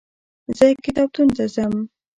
زه 0.57 0.65
کتابتون 0.85 1.27
ته 1.35 1.43
ځم. 1.53 1.73